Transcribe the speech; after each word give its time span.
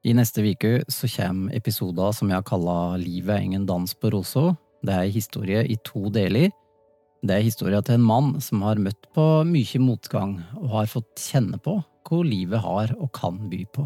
I 0.00 0.14
neste 0.16 0.40
uke 0.40 0.78
så 0.88 1.08
kommer 1.12 1.52
episoder 1.52 2.14
som 2.16 2.30
jeg 2.30 2.40
har 2.40 2.46
kalla 2.48 2.96
Livet 2.96 3.34
er 3.34 3.44
ingen 3.44 3.66
dans 3.68 3.92
på 3.92 4.08
rosa. 4.14 4.54
Det 4.80 4.94
er 4.94 5.04
en 5.04 5.12
historie 5.12 5.64
i 5.68 5.76
to 5.84 6.08
deler. 6.08 6.48
Det 7.20 7.34
er 7.36 7.44
historia 7.44 7.82
til 7.84 7.98
en 7.98 8.06
mann 8.08 8.30
som 8.40 8.62
har 8.64 8.80
møtt 8.80 9.10
på 9.12 9.26
mye 9.44 9.80
motgang, 9.82 10.38
og 10.56 10.72
har 10.78 10.88
fått 10.88 11.20
kjenne 11.20 11.60
på 11.60 11.82
hvor 12.08 12.24
livet 12.24 12.64
har 12.64 12.94
og 12.96 13.12
kan 13.14 13.36
by 13.52 13.60
på. 13.76 13.84